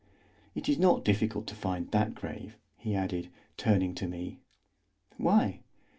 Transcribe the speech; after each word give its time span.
—It 0.55 0.67
is 0.67 0.79
not 0.79 1.05
difficult 1.05 1.45
to 1.45 1.53
find 1.53 1.91
that 1.91 2.15
grave," 2.15 2.57
he 2.75 2.95
added, 2.95 3.29
turning 3.55 3.93
to 3.93 4.07
me. 4.07 4.39
"Why?" 5.17 5.59